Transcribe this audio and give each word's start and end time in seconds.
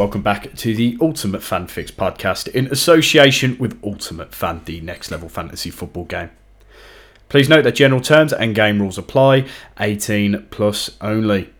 Welcome 0.00 0.22
back 0.22 0.54
to 0.54 0.74
the 0.74 0.96
Ultimate 0.98 1.42
Fan 1.42 1.66
Fix 1.66 1.90
podcast 1.90 2.48
in 2.48 2.68
association 2.68 3.58
with 3.58 3.78
Ultimate 3.84 4.34
Fan, 4.34 4.62
the 4.64 4.80
next 4.80 5.10
level 5.10 5.28
fantasy 5.28 5.68
football 5.68 6.06
game. 6.06 6.30
Please 7.28 7.50
note 7.50 7.64
that 7.64 7.74
general 7.74 8.00
terms 8.00 8.32
and 8.32 8.54
game 8.54 8.80
rules 8.80 8.96
apply, 8.96 9.46
18 9.78 10.46
plus 10.50 10.96
only. 11.02 11.52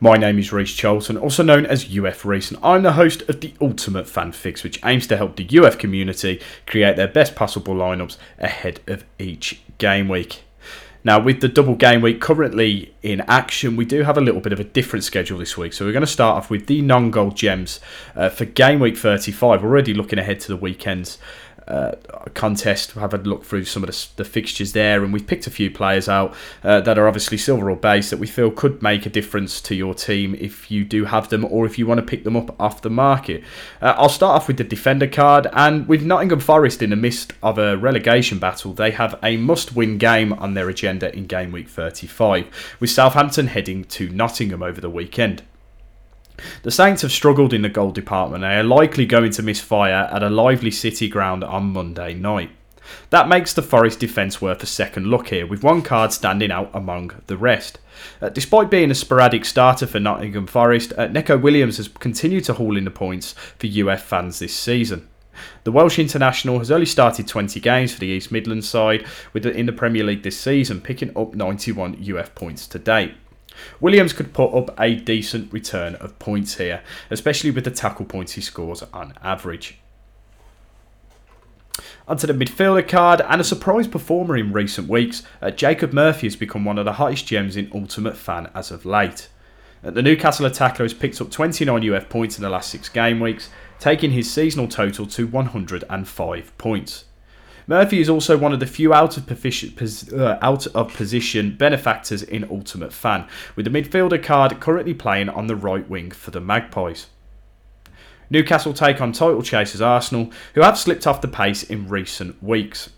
My 0.00 0.16
name 0.16 0.40
is 0.40 0.52
Reece 0.52 0.74
Charlton, 0.74 1.16
also 1.16 1.44
known 1.44 1.66
as 1.66 1.96
UF 1.96 2.24
Reece, 2.24 2.50
and 2.50 2.58
I'm 2.64 2.82
the 2.82 2.94
host 2.94 3.22
of 3.28 3.40
the 3.40 3.54
Ultimate 3.60 4.08
Fan 4.08 4.32
Fix, 4.32 4.64
which 4.64 4.84
aims 4.84 5.06
to 5.06 5.16
help 5.16 5.36
the 5.36 5.48
UF 5.56 5.78
community 5.78 6.40
create 6.66 6.96
their 6.96 7.06
best 7.06 7.36
possible 7.36 7.74
lineups 7.74 8.16
ahead 8.40 8.80
of 8.88 9.04
each 9.20 9.60
game 9.78 10.08
week. 10.08 10.42
Now, 11.02 11.18
with 11.18 11.40
the 11.40 11.48
double 11.48 11.74
game 11.74 12.02
week 12.02 12.20
currently 12.20 12.94
in 13.02 13.22
action, 13.22 13.76
we 13.76 13.84
do 13.84 14.02
have 14.02 14.18
a 14.18 14.20
little 14.20 14.40
bit 14.40 14.52
of 14.52 14.60
a 14.60 14.64
different 14.64 15.04
schedule 15.04 15.38
this 15.38 15.56
week. 15.56 15.72
So, 15.72 15.84
we're 15.84 15.92
going 15.92 16.02
to 16.02 16.06
start 16.06 16.36
off 16.36 16.50
with 16.50 16.66
the 16.66 16.82
non 16.82 17.10
gold 17.10 17.36
gems 17.36 17.80
uh, 18.14 18.28
for 18.28 18.44
game 18.44 18.80
week 18.80 18.96
35. 18.96 19.62
Already 19.64 19.94
looking 19.94 20.18
ahead 20.18 20.40
to 20.40 20.48
the 20.48 20.56
weekends 20.56 21.18
uh, 21.70 21.96
contest. 22.34 22.92
Have 22.92 23.14
a 23.14 23.18
look 23.18 23.44
through 23.44 23.64
some 23.64 23.84
of 23.84 23.90
the, 23.90 24.08
the, 24.16 24.24
fixtures 24.24 24.72
there, 24.72 25.04
and 25.04 25.12
we've 25.12 25.26
picked 25.26 25.46
a 25.46 25.50
few 25.50 25.70
players 25.70 26.08
out 26.08 26.34
uh, 26.64 26.80
that 26.80 26.98
are 26.98 27.06
obviously 27.06 27.38
silver 27.38 27.70
or 27.70 27.76
base 27.76 28.10
that 28.10 28.18
we 28.18 28.26
feel 28.26 28.50
could 28.50 28.82
make 28.82 29.06
a 29.06 29.10
difference 29.10 29.60
to 29.62 29.74
your 29.74 29.94
team 29.94 30.34
if 30.34 30.70
you 30.70 30.84
do 30.84 31.04
have 31.04 31.28
them, 31.28 31.44
or 31.44 31.66
if 31.66 31.78
you 31.78 31.86
want 31.86 31.98
to 31.98 32.06
pick 32.06 32.24
them 32.24 32.36
up 32.36 32.58
off 32.60 32.82
the 32.82 32.90
market. 32.90 33.42
Uh, 33.80 33.94
I'll 33.96 34.08
start 34.08 34.36
off 34.36 34.48
with 34.48 34.56
the 34.56 34.64
defender 34.64 35.06
card, 35.06 35.46
and 35.52 35.86
with 35.86 36.02
Nottingham 36.02 36.40
Forest 36.40 36.82
in 36.82 36.90
the 36.90 36.96
midst 36.96 37.32
of 37.42 37.58
a 37.58 37.76
relegation 37.76 38.38
battle, 38.38 38.72
they 38.72 38.90
have 38.90 39.18
a 39.22 39.36
must-win 39.36 39.98
game 39.98 40.32
on 40.32 40.54
their 40.54 40.68
agenda 40.68 41.14
in 41.14 41.26
game 41.26 41.52
week 41.52 41.68
35, 41.68 42.76
with 42.80 42.90
Southampton 42.90 43.46
heading 43.46 43.84
to 43.84 44.08
Nottingham 44.08 44.62
over 44.62 44.80
the 44.80 44.90
weekend. 44.90 45.42
The 46.62 46.70
Saints 46.70 47.02
have 47.02 47.12
struggled 47.12 47.52
in 47.52 47.62
the 47.62 47.68
goal 47.68 47.90
department 47.90 48.44
and 48.44 48.52
are 48.52 48.62
likely 48.62 49.06
going 49.06 49.32
to 49.32 49.42
miss 49.42 49.60
fire 49.60 50.08
at 50.12 50.22
a 50.22 50.30
lively 50.30 50.70
City 50.70 51.08
ground 51.08 51.44
on 51.44 51.72
Monday 51.72 52.14
night. 52.14 52.50
That 53.10 53.28
makes 53.28 53.52
the 53.52 53.62
Forest 53.62 54.00
defence 54.00 54.40
worth 54.40 54.62
a 54.62 54.66
second 54.66 55.06
look 55.06 55.28
here, 55.28 55.46
with 55.46 55.62
one 55.62 55.82
card 55.82 56.12
standing 56.12 56.50
out 56.50 56.70
among 56.74 57.12
the 57.26 57.36
rest. 57.36 57.78
Uh, 58.20 58.30
despite 58.30 58.70
being 58.70 58.90
a 58.90 58.94
sporadic 58.94 59.44
starter 59.44 59.86
for 59.86 60.00
Nottingham 60.00 60.46
Forest, 60.46 60.92
uh, 60.96 61.06
Neco 61.06 61.36
Williams 61.36 61.76
has 61.76 61.88
continued 61.88 62.44
to 62.44 62.54
haul 62.54 62.76
in 62.76 62.84
the 62.84 62.90
points 62.90 63.32
for 63.32 63.66
UF 63.66 64.02
fans 64.02 64.38
this 64.38 64.54
season. 64.54 65.08
The 65.64 65.72
Welsh 65.72 65.98
international 65.98 66.58
has 66.58 66.70
only 66.70 66.86
started 66.86 67.26
20 67.26 67.60
games 67.60 67.92
for 67.92 68.00
the 68.00 68.06
East 68.06 68.32
Midlands 68.32 68.68
side 68.68 69.06
in 69.34 69.66
the 69.66 69.72
Premier 69.72 70.04
League 70.04 70.22
this 70.22 70.38
season, 70.38 70.80
picking 70.80 71.16
up 71.16 71.34
91 71.34 72.04
UF 72.10 72.34
points 72.34 72.66
to 72.68 72.78
date. 72.78 73.14
Williams 73.80 74.12
could 74.12 74.32
put 74.32 74.54
up 74.54 74.78
a 74.80 74.94
decent 74.94 75.52
return 75.52 75.94
of 75.96 76.18
points 76.18 76.56
here, 76.56 76.82
especially 77.10 77.50
with 77.50 77.64
the 77.64 77.70
tackle 77.70 78.04
points 78.04 78.32
he 78.32 78.40
scores 78.40 78.82
on 78.92 79.14
average. 79.22 79.78
Onto 82.06 82.26
the 82.26 82.32
midfielder 82.32 82.86
card, 82.86 83.20
and 83.20 83.40
a 83.40 83.44
surprise 83.44 83.86
performer 83.86 84.36
in 84.36 84.52
recent 84.52 84.88
weeks, 84.88 85.22
uh, 85.40 85.50
Jacob 85.50 85.92
Murphy 85.92 86.26
has 86.26 86.36
become 86.36 86.64
one 86.64 86.78
of 86.78 86.84
the 86.84 86.94
hottest 86.94 87.26
gems 87.26 87.56
in 87.56 87.70
Ultimate 87.72 88.16
Fan 88.16 88.50
as 88.54 88.70
of 88.70 88.84
late. 88.84 89.28
Uh, 89.84 89.90
the 89.90 90.02
Newcastle 90.02 90.46
attacker 90.46 90.82
has 90.82 90.92
picked 90.92 91.20
up 91.20 91.30
29 91.30 91.88
UF 91.88 92.08
points 92.08 92.36
in 92.36 92.42
the 92.42 92.50
last 92.50 92.70
six 92.70 92.88
game 92.88 93.20
weeks, 93.20 93.48
taking 93.78 94.10
his 94.10 94.30
seasonal 94.30 94.68
total 94.68 95.06
to 95.06 95.26
105 95.26 96.58
points. 96.58 97.04
Murphy 97.70 98.00
is 98.00 98.08
also 98.08 98.36
one 98.36 98.52
of 98.52 98.58
the 98.58 98.66
few 98.66 98.92
out 98.92 99.16
of, 99.16 99.28
position, 99.28 99.72
uh, 100.18 100.38
out 100.42 100.66
of 100.74 100.92
position 100.92 101.54
benefactors 101.56 102.20
in 102.20 102.42
Ultimate 102.50 102.92
Fan, 102.92 103.28
with 103.54 103.64
the 103.64 103.70
midfielder 103.70 104.20
card 104.20 104.58
currently 104.58 104.92
playing 104.92 105.28
on 105.28 105.46
the 105.46 105.54
right 105.54 105.88
wing 105.88 106.10
for 106.10 106.32
the 106.32 106.40
Magpies. 106.40 107.06
Newcastle 108.28 108.74
take 108.74 109.00
on 109.00 109.12
title 109.12 109.40
chasers 109.40 109.80
Arsenal, 109.80 110.32
who 110.54 110.62
have 110.62 110.76
slipped 110.76 111.06
off 111.06 111.20
the 111.20 111.28
pace 111.28 111.62
in 111.62 111.86
recent 111.86 112.42
weeks. 112.42 112.90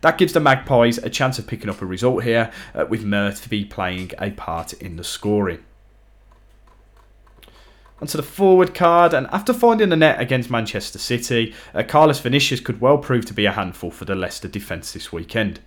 That 0.00 0.16
gives 0.16 0.32
the 0.32 0.40
Magpies 0.40 0.96
a 0.96 1.10
chance 1.10 1.38
of 1.38 1.46
picking 1.46 1.68
up 1.68 1.82
a 1.82 1.86
result 1.86 2.24
here, 2.24 2.50
uh, 2.74 2.86
with 2.88 3.04
Murphy 3.04 3.66
playing 3.66 4.12
a 4.18 4.30
part 4.30 4.72
in 4.72 4.96
the 4.96 5.04
scoring 5.04 5.62
onto 8.00 8.16
the 8.16 8.22
forward 8.22 8.74
card, 8.74 9.14
and 9.14 9.26
after 9.28 9.52
finding 9.52 9.88
the 9.88 9.96
net 9.96 10.20
against 10.20 10.50
Manchester 10.50 10.98
City, 10.98 11.54
uh, 11.74 11.82
Carlos 11.82 12.20
Vinicius 12.20 12.60
could 12.60 12.80
well 12.80 12.98
prove 12.98 13.24
to 13.26 13.34
be 13.34 13.46
a 13.46 13.52
handful 13.52 13.90
for 13.90 14.04
the 14.04 14.14
Leicester 14.14 14.48
defence 14.48 14.92
this 14.92 15.12
weekend. 15.12 15.60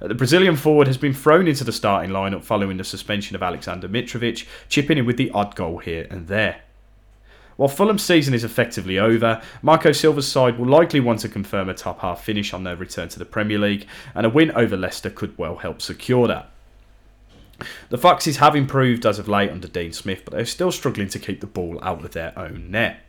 Uh, 0.00 0.08
the 0.08 0.14
Brazilian 0.14 0.56
forward 0.56 0.86
has 0.86 0.98
been 0.98 1.14
thrown 1.14 1.48
into 1.48 1.64
the 1.64 1.72
starting 1.72 2.10
lineup 2.10 2.44
following 2.44 2.76
the 2.76 2.84
suspension 2.84 3.34
of 3.34 3.42
Alexander 3.42 3.88
Mitrovic, 3.88 4.46
chipping 4.68 4.98
in 4.98 5.06
with 5.06 5.16
the 5.16 5.30
odd 5.30 5.56
goal 5.56 5.78
here 5.78 6.06
and 6.10 6.28
there. 6.28 6.62
While 7.56 7.68
Fulham's 7.68 8.02
season 8.02 8.34
is 8.34 8.42
effectively 8.42 8.98
over, 8.98 9.40
Marco 9.62 9.92
Silva's 9.92 10.26
side 10.26 10.58
will 10.58 10.66
likely 10.66 10.98
want 10.98 11.20
to 11.20 11.28
confirm 11.28 11.68
a 11.68 11.74
top 11.74 12.00
half 12.00 12.24
finish 12.24 12.52
on 12.52 12.64
their 12.64 12.74
return 12.74 13.08
to 13.10 13.18
the 13.18 13.24
Premier 13.24 13.58
League, 13.58 13.86
and 14.14 14.26
a 14.26 14.30
win 14.30 14.50
over 14.52 14.76
Leicester 14.76 15.10
could 15.10 15.36
well 15.38 15.56
help 15.56 15.80
secure 15.80 16.26
that. 16.26 16.50
The 17.90 17.98
Foxes 17.98 18.38
have 18.38 18.56
improved 18.56 19.06
as 19.06 19.18
of 19.18 19.28
late 19.28 19.50
under 19.50 19.68
Dean 19.68 19.92
Smith, 19.92 20.22
but 20.24 20.34
they're 20.34 20.44
still 20.44 20.72
struggling 20.72 21.08
to 21.08 21.18
keep 21.18 21.40
the 21.40 21.46
ball 21.46 21.78
out 21.82 22.04
of 22.04 22.12
their 22.12 22.36
own 22.38 22.70
net. 22.70 23.00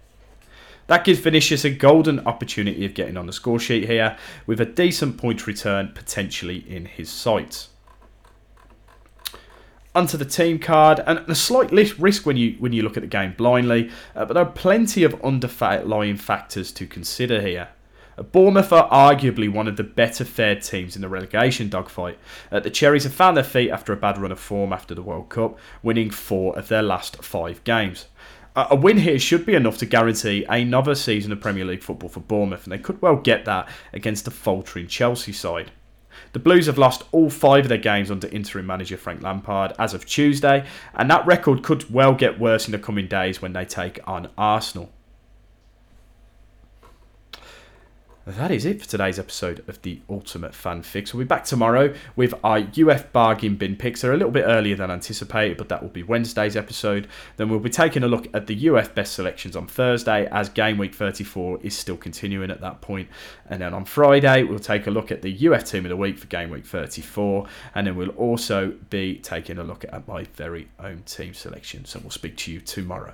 That 0.88 1.04
gives 1.04 1.20
Vinicius 1.20 1.66
a 1.66 1.72
golden 1.72 2.20
opportunity 2.28 2.86
of 2.86 2.94
getting 2.94 3.18
on 3.18 3.26
the 3.26 3.34
score 3.34 3.60
sheet 3.60 3.88
here, 3.88 4.18
with 4.46 4.62
a 4.62 4.66
decent 4.66 5.18
point 5.18 5.48
return 5.48 5.92
potentially 5.96 6.64
in 6.70 6.86
his 6.86 7.10
sights. 7.10 7.70
Onto 9.96 10.18
the 10.18 10.26
team 10.26 10.60
card, 10.60 11.02
and 11.08 11.20
a 11.28 11.36
slight 11.36 11.72
risk 11.72 12.26
when 12.26 12.38
you 12.38 12.56
when 12.60 12.74
you 12.74 12.84
look 12.84 12.98
at 12.98 13.02
the 13.02 13.08
game 13.08 13.34
blindly, 13.38 13.90
uh, 14.16 14.26
but 14.26 14.34
there 14.34 14.44
are 14.44 14.52
plenty 14.52 15.04
of 15.04 15.20
underlying 15.24 16.18
factors 16.18 16.72
to 16.74 16.86
consider 16.86 17.42
here. 17.42 17.70
Bournemouth 18.24 18.72
are 18.72 18.90
arguably 18.90 19.52
one 19.52 19.68
of 19.68 19.76
the 19.76 19.84
better 19.84 20.24
fared 20.24 20.62
teams 20.62 20.96
in 20.96 21.02
the 21.02 21.10
relegation 21.10 21.70
dogfight. 21.70 22.18
Uh, 22.52 22.60
the 22.60 22.70
Cherries 22.70 23.04
have 23.04 23.14
found 23.14 23.36
their 23.36 23.44
feet 23.44 23.70
after 23.70 23.92
a 23.92 23.98
bad 23.98 24.18
run 24.18 24.32
of 24.32 24.40
form 24.40 24.72
after 24.72 24.96
the 24.96 25.02
World 25.02 25.30
Cup, 25.30 25.60
winning 25.84 26.10
four 26.10 26.58
of 26.58 26.70
their 26.70 26.84
last 26.84 27.24
five 27.24 27.64
games. 27.64 28.08
Uh, 28.56 28.68
a 28.70 28.76
win 28.76 28.98
here 28.98 29.20
should 29.20 29.46
be 29.46 29.54
enough 29.54 29.78
to 29.78 29.86
guarantee 29.86 30.46
another 30.48 30.96
season 30.96 31.34
of 31.34 31.42
Premier 31.42 31.66
League 31.66 31.84
football 31.84 32.08
for 32.08 32.22
Bournemouth, 32.22 32.64
and 32.64 32.72
they 32.72 32.78
could 32.78 33.02
well 33.02 33.18
get 33.18 33.44
that 33.44 33.68
against 33.92 34.24
the 34.24 34.32
faltering 34.32 34.88
Chelsea 34.88 35.34
side. 35.34 35.72
The 36.32 36.40
Blues 36.40 36.68
have 36.68 36.78
lost 36.78 37.04
all 37.12 37.30
five 37.30 37.66
of 37.66 37.70
their 37.70 37.78
games 37.78 38.10
under 38.10 38.28
interim 38.30 38.66
manager 38.66 38.96
Frank 38.96 39.22
Lampard 39.22 39.74
as 39.78 39.94
of 39.94 40.06
Tuesday, 40.06 40.66
and 40.94 41.12
that 41.12 41.26
record 41.26 41.64
could 41.64 41.94
well 41.94 42.14
get 42.14 42.40
worse 42.40 42.66
in 42.66 42.72
the 42.72 42.80
coming 42.80 43.08
days 43.08 43.42
when 43.42 43.52
they 43.52 43.66
take 43.66 44.00
on 44.08 44.30
Arsenal. 44.38 44.90
That 48.32 48.50
is 48.50 48.66
it 48.66 48.82
for 48.82 48.90
today's 48.90 49.20
episode 49.20 49.64
of 49.70 49.80
the 49.84 50.02
Ultimate 50.10 50.56
Fan 50.56 50.82
Fix. 50.82 51.14
We'll 51.14 51.26
be 51.26 51.28
back 51.28 51.46
tomorrow 51.46 51.94
with 52.16 52.34
our 52.44 52.58
UF 52.58 53.14
bargain 53.14 53.56
bin 53.56 53.76
picks. 53.76 54.02
They're 54.02 54.14
a 54.14 54.18
little 54.18 54.32
bit 54.32 54.46
earlier 54.48 54.76
than 54.76 54.90
anticipated, 54.90 55.58
but 55.58 55.70
that 55.70 55.84
will 55.84 55.90
be 55.90 56.02
Wednesday's 56.02 56.56
episode. 56.56 57.08
Then 57.38 57.50
we'll 57.50 57.60
be 57.60 57.70
taking 57.70 58.02
a 58.02 58.08
look 58.08 58.28
at 58.34 58.48
the 58.48 58.70
UF 58.70 58.96
best 58.96 59.14
selections 59.14 59.56
on 59.56 59.68
Thursday, 59.68 60.28
as 60.32 60.50
game 60.50 60.80
week 60.80 60.96
34 60.96 61.60
is 61.62 61.78
still 61.78 61.98
continuing 61.98 62.50
at 62.50 62.62
that 62.62 62.82
point. 62.82 63.10
And 63.48 63.62
then 63.62 63.76
on 63.76 63.86
Friday, 63.86 64.42
we'll 64.42 64.58
take 64.58 64.88
a 64.88 64.92
look 64.92 65.12
at 65.12 65.22
the 65.22 65.48
UF 65.48 65.64
team 65.64 65.86
of 65.86 65.90
the 65.90 65.98
week 65.98 66.18
for 66.18 66.26
game 66.26 66.50
week 66.50 66.66
34. 66.66 67.46
And 67.76 67.86
then 67.86 67.96
we'll 67.96 68.10
also 68.10 68.74
be 68.90 69.20
taking 69.20 69.60
a 69.60 69.64
look 69.64 69.86
at 69.88 70.08
my 70.08 70.24
very 70.34 70.70
own 70.80 71.04
team 71.06 71.36
selection. 71.36 71.86
So 71.86 72.00
we'll 72.00 72.10
speak 72.10 72.38
to 72.38 72.52
you 72.52 72.60
tomorrow. 72.60 73.14